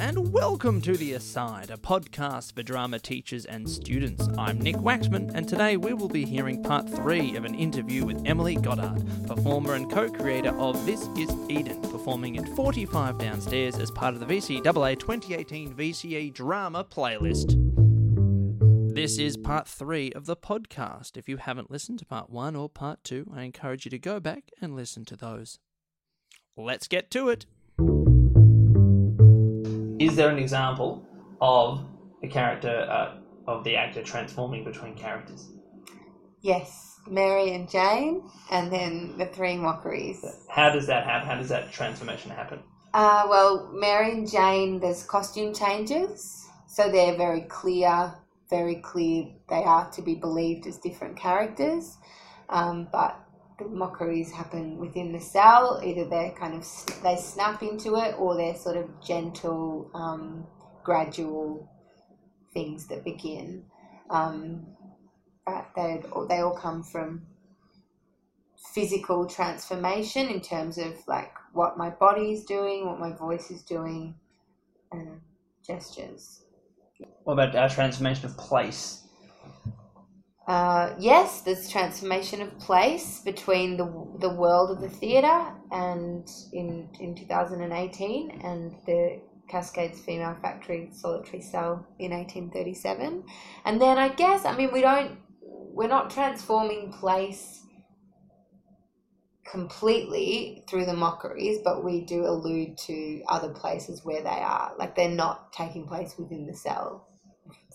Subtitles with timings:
[0.00, 4.28] and welcome to The Aside, a podcast for drama teachers and students.
[4.38, 8.22] I'm Nick Waxman, and today we will be hearing part three of an interview with
[8.24, 13.90] Emily Goddard, performer and co creator of This Is Eden, performing at 45 Downstairs as
[13.90, 17.56] part of the VCAA 2018 VCA Drama playlist.
[18.94, 21.16] This is part three of the podcast.
[21.16, 24.20] If you haven't listened to part one or part two, I encourage you to go
[24.20, 25.58] back and listen to those.
[26.56, 27.46] Let's get to it.
[29.98, 31.04] Is there an example
[31.40, 31.84] of
[32.22, 33.16] the character uh,
[33.48, 35.50] of the actor transforming between characters?
[36.40, 40.24] Yes, Mary and Jane, and then the three mockeries.
[40.48, 41.28] How does that happen?
[41.28, 42.60] How does that transformation happen?
[42.94, 48.14] Uh, well, Mary and Jane, there's costume changes, so they're very clear,
[48.48, 49.26] very clear.
[49.48, 51.96] They are to be believed as different characters,
[52.48, 53.18] um, but
[53.66, 55.80] mockeries happen within the cell.
[55.84, 56.66] Either they're kind of
[57.02, 60.46] they snap into it, or they're sort of gentle, um,
[60.84, 61.68] gradual
[62.52, 63.64] things that begin.
[64.10, 64.66] Um,
[65.44, 67.26] but they they all come from
[68.74, 73.62] physical transformation in terms of like what my body is doing, what my voice is
[73.62, 74.14] doing,
[74.92, 75.20] and
[75.66, 76.42] gestures.
[77.24, 79.07] What about our transformation of place?
[80.48, 83.84] Uh, yes, there's transformation of place between the
[84.18, 91.42] the world of the theatre and in in 2018 and the Cascades Female Factory Solitary
[91.42, 93.24] Cell in 1837.
[93.66, 97.60] And then I guess I mean we don't we're not transforming place
[99.44, 104.72] completely through the mockeries, but we do allude to other places where they are.
[104.78, 107.06] Like they're not taking place within the cell.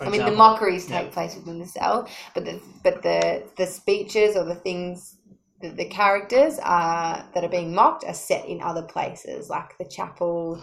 [0.00, 1.12] I mean, the mockeries take Yeah.
[1.12, 5.18] place within the cell, but the but the the speeches or the things,
[5.60, 9.84] the, the characters are that are being mocked are set in other places, like the
[9.84, 10.62] chapel,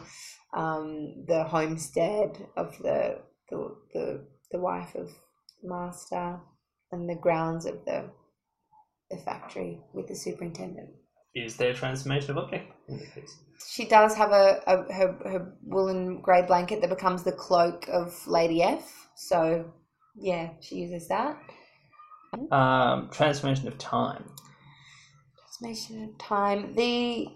[0.53, 5.07] um, the homestead of the the the, the wife of
[5.61, 6.39] the master,
[6.91, 8.09] and the grounds of the
[9.09, 10.89] the factory with the superintendent.
[11.35, 13.37] Is there transformation of object in this piece?
[13.67, 18.27] She does have a, a her her woolen grey blanket that becomes the cloak of
[18.27, 19.02] Lady F.
[19.15, 19.71] So,
[20.15, 21.37] yeah, she uses that.
[22.51, 24.23] Um, transformation of time.
[25.37, 26.73] Transformation of time.
[26.75, 27.29] The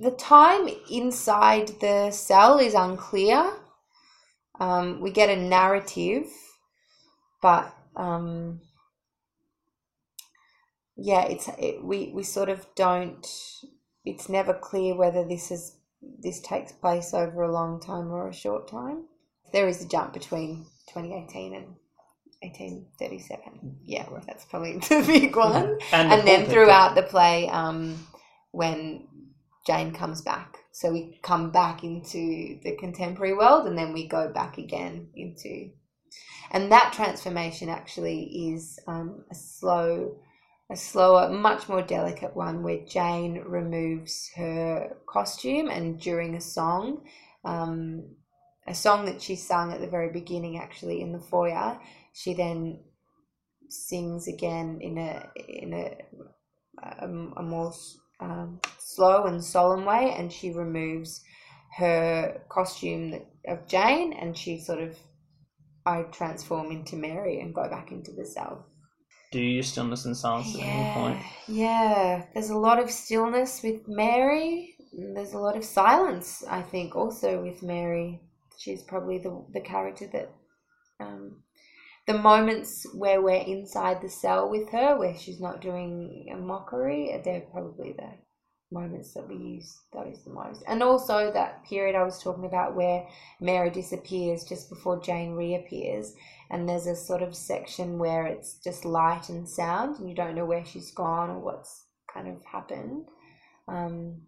[0.00, 3.52] the time inside the cell is unclear.
[4.58, 6.26] Um, we get a narrative,
[7.40, 8.60] but um,
[10.96, 13.26] yeah, it's it, we we sort of don't.
[14.04, 15.76] It's never clear whether this is
[16.18, 19.04] this takes place over a long time or a short time.
[19.52, 21.66] There is a jump between 2018 and
[22.42, 23.78] 1837.
[23.84, 25.78] Yeah, that's probably the big one.
[25.92, 28.06] And, the then throughout the play um,
[28.50, 29.06] when
[29.66, 30.56] jane comes back.
[30.72, 35.70] So we come back into the contemporary world and then we go back again into
[36.52, 40.16] and that transformation actually is um, a slow
[40.70, 47.02] a slower much more delicate one where jane removes her costume and during a song
[47.44, 48.04] um,
[48.66, 51.78] a song that she sung at the very beginning actually in the foyer
[52.12, 52.78] she then
[53.68, 55.96] sings again in a in a
[56.82, 57.72] a, a more
[58.20, 61.22] um, slow and solemn way, and she removes
[61.76, 64.96] her costume of Jane, and she sort of
[65.84, 68.66] I transform into Mary and go back into the cell.
[69.32, 71.18] Do you stillness and silence at any point?
[71.48, 72.24] yeah.
[72.34, 74.76] There's a lot of stillness with Mary.
[74.92, 78.20] There's a lot of silence, I think, also with Mary.
[78.62, 80.32] She's probably the the character that
[81.00, 81.42] um,
[82.06, 87.20] the moments where we're inside the cell with her, where she's not doing a mockery,
[87.24, 88.10] they're probably the
[88.70, 90.62] moments that we use those the most.
[90.68, 93.06] And also that period I was talking about where
[93.40, 96.14] Mary disappears just before Jane reappears,
[96.48, 100.36] and there's a sort of section where it's just light and sound, and you don't
[100.36, 103.06] know where she's gone or what's kind of happened,
[103.66, 104.22] um,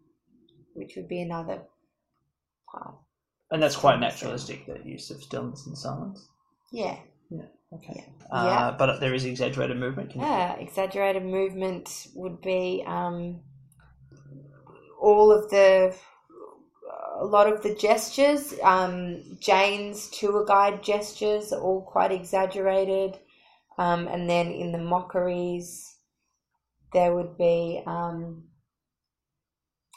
[0.75, 1.63] which would be another
[2.69, 2.97] part.
[3.51, 6.29] And that's quite naturalistic, that use of stillness and silence.
[6.73, 6.97] Yeah.
[7.73, 8.05] Okay.
[8.07, 8.37] Yeah.
[8.37, 8.77] Uh, Yeah.
[8.79, 10.11] But there is exaggerated movement.
[10.11, 13.41] Can you- Yeah, exaggerated movement would be um,
[15.01, 15.95] all of the,
[17.21, 18.55] a lot of the gestures.
[18.63, 23.19] Um, Jane's tour guide gestures are all quite exaggerated.
[23.77, 25.97] Um, and then in the mockeries,
[26.93, 28.45] there would be um,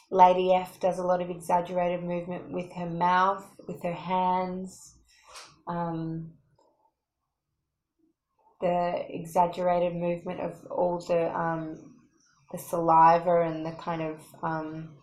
[0.10, 4.96] Lady F does a lot of exaggerated movement with her mouth, with her hands.
[5.68, 6.34] Um,
[8.62, 11.94] the exaggerated movement of all the um,
[12.52, 14.96] the saliva and the kind of um,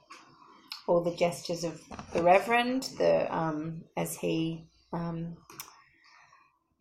[0.87, 1.81] all the gestures of
[2.12, 5.37] the Reverend, the um, as he um,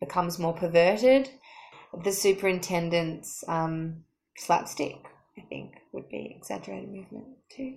[0.00, 1.30] becomes more perverted.
[2.02, 4.04] The superintendent's um,
[4.36, 4.96] slapstick,
[5.38, 7.76] I think, would be exaggerated movement too.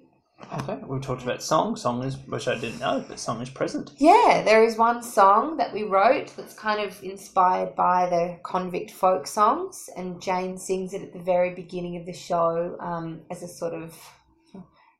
[0.53, 1.75] Okay, we've talked about song.
[1.75, 3.91] Song is, which I didn't know, but song is present.
[3.97, 8.91] Yeah, there is one song that we wrote that's kind of inspired by the convict
[8.91, 13.43] folk songs, and Jane sings it at the very beginning of the show um, as
[13.43, 13.97] a sort of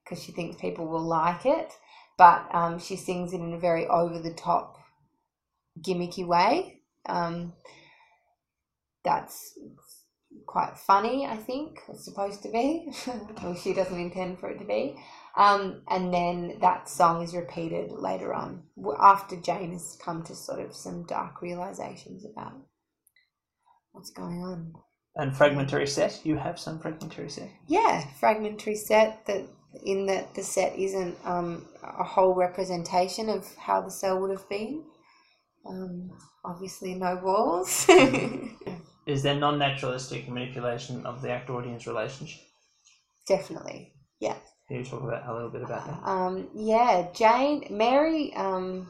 [0.04, 1.74] because she thinks people will like it,
[2.18, 4.78] but um, she sings it in a very over the top,
[5.82, 6.82] gimmicky way.
[7.08, 7.54] Um,
[9.04, 9.58] that's
[10.48, 12.92] quite funny, I think, it's supposed to be.
[13.44, 14.98] well, she doesn't intend for it to be.
[15.36, 18.64] Um, and then that song is repeated later on
[19.00, 22.54] after Jane has come to sort of some dark realizations about
[23.92, 24.74] what's going on.
[25.16, 27.50] And fragmentary set, you have some fragmentary set.
[27.68, 29.46] Yeah, fragmentary set that
[29.86, 34.48] in that the set isn't um, a whole representation of how the cell would have
[34.50, 34.84] been.
[35.68, 36.10] Um,
[36.44, 37.86] obviously, no walls.
[39.08, 42.42] Is there non-naturalistic manipulation of the actor-audience relationship?
[43.26, 44.36] Definitely, yeah.
[44.68, 46.08] Can you talk about a little bit about that?
[46.08, 48.90] Um, yeah, Jane, Mary, um,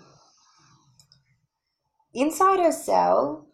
[2.15, 3.47] inside her cell,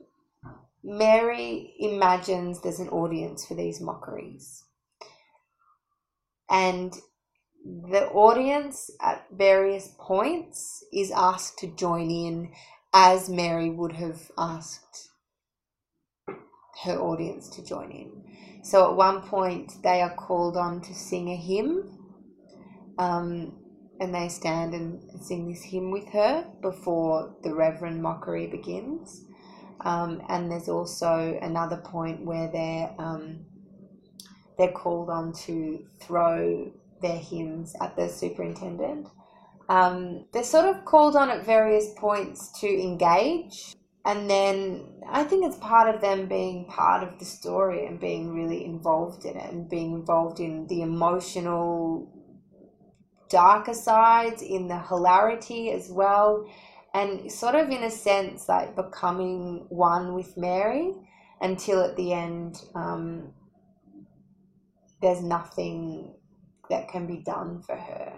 [0.81, 4.63] Mary imagines there's an audience for these mockeries.
[6.49, 6.93] And
[7.65, 12.53] the audience at various points is asked to join in
[12.93, 15.09] as Mary would have asked
[16.83, 18.23] her audience to join in.
[18.63, 21.97] So at one point, they are called on to sing a hymn,
[22.97, 23.53] um,
[23.99, 29.25] and they stand and sing this hymn with her before the Reverend mockery begins.
[29.81, 33.45] Um, and there's also another point where they're um,
[34.57, 36.71] they're called on to throw
[37.01, 39.07] their hymns at the superintendent.
[39.69, 45.45] Um, they're sort of called on at various points to engage, and then I think
[45.45, 49.51] it's part of them being part of the story and being really involved in it
[49.51, 52.11] and being involved in the emotional
[53.29, 56.45] darker sides, in the hilarity as well,
[56.93, 60.93] and sort of in a sense like becoming one with Mary
[61.41, 63.33] until at the end um,
[65.01, 66.13] there's nothing
[66.69, 68.13] that can be done for her.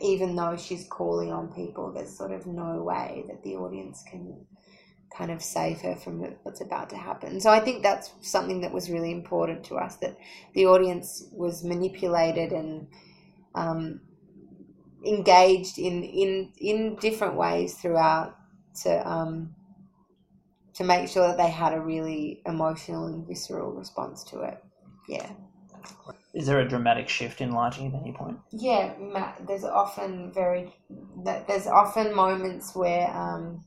[0.00, 4.46] Even though she's calling on people, there's sort of no way that the audience can
[5.16, 7.40] kind of save her from what's about to happen.
[7.40, 10.16] So I think that's something that was really important to us that
[10.54, 12.88] the audience was manipulated and
[13.54, 14.00] um,
[15.04, 18.36] engaged in, in in different ways throughout
[18.82, 19.54] to um,
[20.74, 24.62] to make sure that they had a really emotional and visceral response to it.
[25.08, 25.28] Yeah.
[26.34, 28.38] Is there a dramatic shift in lighting at any point?
[28.52, 28.92] Yeah,
[29.46, 30.72] there's often very
[31.24, 33.64] there's often moments where um,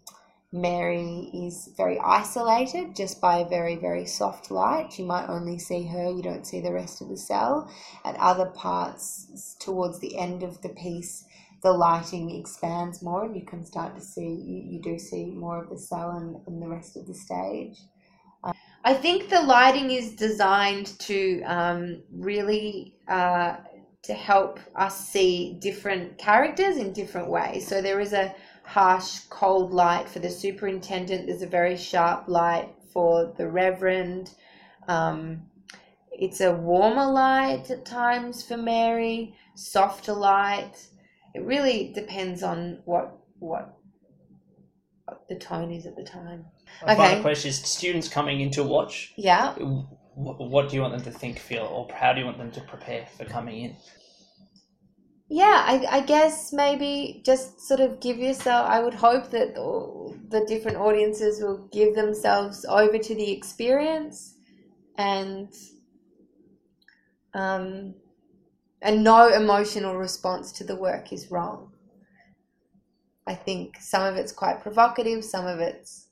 [0.54, 5.00] Mary is very isolated just by a very very soft light.
[5.00, 7.72] You might only see her; you don't see the rest of the cell.
[8.04, 11.26] At other parts, towards the end of the piece,
[11.64, 15.64] the lighting expands more, and you can start to see you, you do see more
[15.64, 17.78] of the cell and, and the rest of the stage.
[18.84, 23.58] I think the lighting is designed to um, really uh,
[24.04, 27.68] to help us see different characters in different ways.
[27.68, 28.34] So there is a
[28.72, 31.28] harsh, cold light for the superintendent.
[31.28, 34.34] There's a very sharp light for the reverend.
[34.88, 35.42] Um,
[36.14, 40.88] it's a warmer light at times for Mary, softer light.
[41.36, 43.78] It really depends on what what,
[45.06, 46.46] what the tone is at the time.
[46.86, 47.04] My okay.
[47.04, 49.14] final question is students coming in to watch.
[49.18, 49.54] Yeah.
[50.16, 52.62] What do you want them to think, feel, or how do you want them to
[52.62, 53.76] prepare for coming in?
[55.34, 58.68] Yeah, I, I guess maybe just sort of give yourself.
[58.70, 64.36] I would hope that the, the different audiences will give themselves over to the experience,
[64.98, 65.48] and
[67.34, 67.96] um,
[68.82, 71.72] and no emotional response to the work is wrong.
[73.26, 76.10] I think some of it's quite provocative, some of it's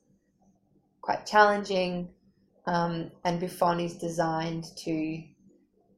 [1.02, 2.08] quite challenging,
[2.68, 5.22] um, and Bouffon is designed to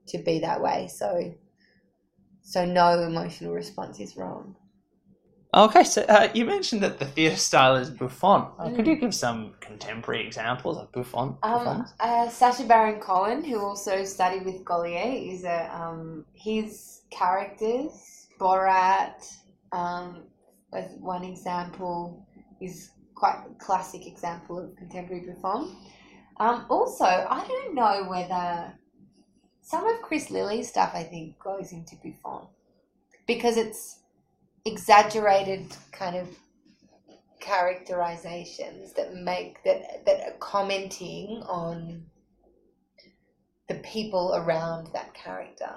[0.07, 0.87] to be that way.
[0.87, 1.35] So
[2.41, 4.55] so no emotional response is wrong.
[5.53, 8.47] Okay, so uh, you mentioned that the theatre style is Bouffon.
[8.57, 8.75] Uh, mm.
[8.75, 11.35] Could you give some contemporary examples of Bouffon?
[11.43, 18.27] Um, uh, Sacha Baron Cohen, who also studied with Gaulier, is a um, his characters.
[18.39, 19.29] Borat,
[19.73, 20.23] um,
[20.73, 22.25] as one example,
[22.61, 25.75] is quite a classic example of contemporary Bouffon.
[26.39, 28.73] Um, also, I don't know whether
[29.61, 32.47] some of Chris Lilley's stuff I think goes into Bouffon
[33.27, 33.99] because it's
[34.65, 36.27] exaggerated kind of
[37.39, 42.05] characterizations that make that that are commenting on
[43.67, 45.75] the people around that character.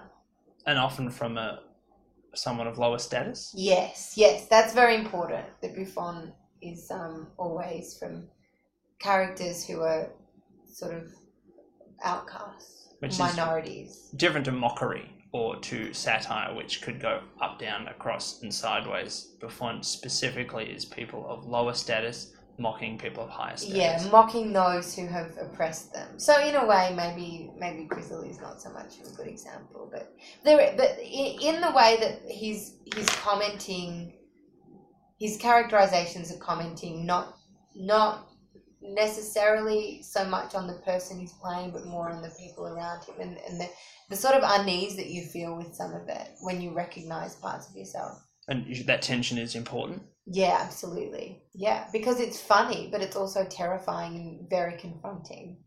[0.67, 1.61] And often from a
[2.35, 3.53] someone of lower status.
[3.57, 5.45] Yes, yes, that's very important.
[5.62, 8.29] The Bouffon is um, always from
[8.99, 10.11] characters who are
[10.67, 11.12] sort of
[12.03, 13.18] outcasts, Which is-
[14.16, 19.34] Different to mockery or to satire, which could go up, down, across, and sideways.
[19.40, 23.76] Bouffon specifically is people of lower status mocking people of higher status.
[23.76, 26.18] Yeah, mocking those who have oppressed them.
[26.18, 29.90] So in a way, maybe maybe Grizzle is not so much of a good example,
[29.92, 34.14] but there, but in, in the way that he's he's commenting,
[35.18, 37.37] his characterizations are commenting not
[37.75, 38.28] not
[38.85, 43.14] necessarily so much on the person he's playing, but more on the people around him
[43.21, 43.69] and, and the,
[44.11, 47.69] the sort of unease that you feel with some of it when you recognize parts
[47.69, 48.23] of yourself.
[48.49, 50.03] And that tension is important.
[50.26, 51.43] Yeah, absolutely.
[51.55, 55.59] Yeah, because it's funny, but it's also terrifying and very confronting.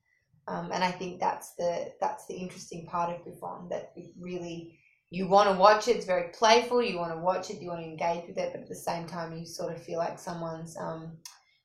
[0.48, 4.80] Um, and I think that's the that's the interesting part of Bouffon that it really
[5.10, 5.96] you want to watch it.
[5.96, 6.82] It's very playful.
[6.82, 7.62] You want to watch it.
[7.62, 10.00] You want to engage with it, but at the same time, you sort of feel
[10.00, 11.18] like someone's um,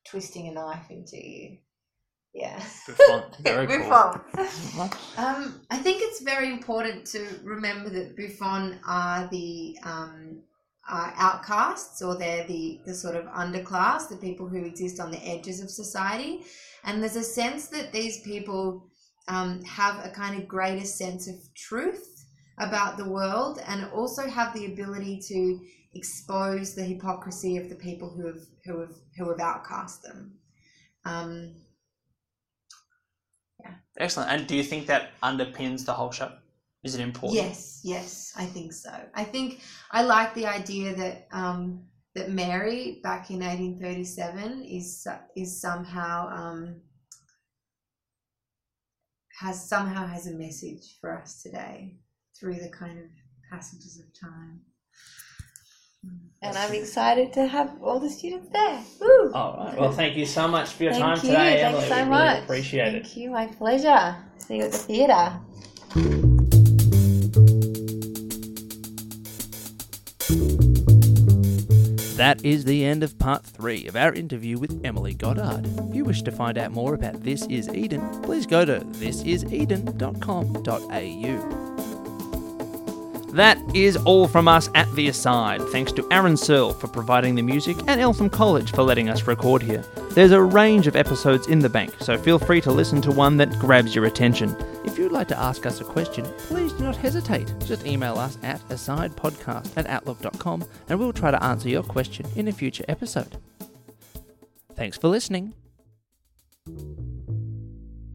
[0.05, 1.57] twisting a knife into you.
[2.33, 2.61] Yeah.
[2.87, 3.89] Bouffon, very cool.
[4.33, 4.89] Bouffon.
[5.17, 10.41] Um, I think it's very important to remember that Bouffon are the um,
[10.89, 15.23] are outcasts, or they're the, the sort of underclass, the people who exist on the
[15.25, 16.43] edges of society.
[16.83, 18.89] And there's a sense that these people
[19.27, 22.25] um, have a kind of greater sense of truth
[22.57, 25.59] about the world and also have the ability to
[25.93, 30.35] expose the hypocrisy of the people who have who have who have outcast them.
[31.05, 31.55] Um,
[33.97, 34.31] Excellent.
[34.31, 36.31] And do you think that underpins the whole show?
[36.83, 37.41] Is it important?
[37.41, 38.91] Yes, yes, I think so.
[39.13, 41.85] I think I like the idea that um,
[42.15, 46.81] that Mary back in 1837 is is somehow um,
[49.39, 51.95] has somehow has a message for us today
[52.37, 53.05] through the kind of
[53.49, 54.59] passages of time.
[56.41, 58.79] And I'm excited to have all the students there.
[58.99, 59.31] Woo!
[59.33, 59.79] All right.
[59.79, 61.21] Well, thank you so much for your Thank time you.
[61.21, 61.87] today, Thanks Emily.
[61.87, 62.43] so we really much.
[62.43, 63.03] appreciate it.
[63.03, 63.29] Thank you.
[63.31, 64.15] My pleasure.
[64.39, 65.39] See you at the theatre.
[72.15, 75.65] That is the end of part three of our interview with Emily Goddard.
[75.89, 81.72] If you wish to find out more about This Is Eden, please go to thisiseden.com.au.
[83.33, 85.59] That is all from us at The Aside.
[85.69, 89.63] Thanks to Aaron Searle for providing the music and Eltham College for letting us record
[89.63, 89.83] here.
[90.11, 93.37] There's a range of episodes in the bank, so feel free to listen to one
[93.37, 94.55] that grabs your attention.
[94.85, 97.51] If you'd like to ask us a question, please do not hesitate.
[97.65, 102.47] Just email us at asidepodcast at outlook.com and we'll try to answer your question in
[102.47, 103.37] a future episode.
[104.75, 105.55] Thanks for listening.